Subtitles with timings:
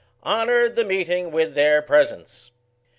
[0.23, 2.49] honoured the meeting with their presence.